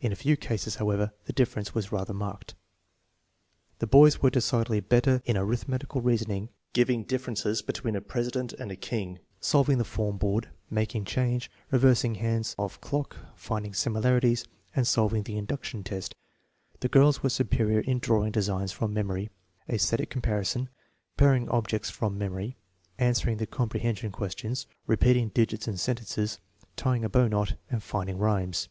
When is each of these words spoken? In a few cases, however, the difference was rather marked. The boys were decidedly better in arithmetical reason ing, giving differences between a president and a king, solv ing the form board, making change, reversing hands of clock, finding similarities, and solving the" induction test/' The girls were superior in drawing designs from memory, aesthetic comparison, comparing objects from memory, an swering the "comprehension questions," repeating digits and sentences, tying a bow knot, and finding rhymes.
In 0.00 0.12
a 0.12 0.16
few 0.16 0.34
cases, 0.34 0.76
however, 0.76 1.12
the 1.26 1.32
difference 1.34 1.74
was 1.74 1.92
rather 1.92 2.14
marked. 2.14 2.54
The 3.80 3.86
boys 3.86 4.22
were 4.22 4.30
decidedly 4.30 4.80
better 4.80 5.20
in 5.26 5.36
arithmetical 5.36 6.00
reason 6.00 6.30
ing, 6.30 6.48
giving 6.72 7.02
differences 7.04 7.60
between 7.60 7.94
a 7.94 8.00
president 8.00 8.54
and 8.54 8.72
a 8.72 8.76
king, 8.76 9.18
solv 9.42 9.68
ing 9.68 9.76
the 9.76 9.84
form 9.84 10.16
board, 10.16 10.48
making 10.70 11.04
change, 11.04 11.50
reversing 11.70 12.14
hands 12.14 12.54
of 12.58 12.80
clock, 12.80 13.14
finding 13.34 13.74
similarities, 13.74 14.46
and 14.74 14.86
solving 14.86 15.24
the" 15.24 15.36
induction 15.36 15.84
test/' 15.84 16.14
The 16.80 16.88
girls 16.88 17.22
were 17.22 17.28
superior 17.28 17.80
in 17.80 17.98
drawing 17.98 18.32
designs 18.32 18.72
from 18.72 18.94
memory, 18.94 19.28
aesthetic 19.68 20.08
comparison, 20.08 20.70
comparing 21.18 21.46
objects 21.50 21.90
from 21.90 22.16
memory, 22.16 22.56
an 22.98 23.12
swering 23.12 23.36
the 23.36 23.46
"comprehension 23.46 24.12
questions," 24.12 24.66
repeating 24.86 25.28
digits 25.28 25.68
and 25.68 25.78
sentences, 25.78 26.40
tying 26.74 27.04
a 27.04 27.10
bow 27.10 27.28
knot, 27.28 27.56
and 27.70 27.82
finding 27.82 28.16
rhymes. 28.16 28.70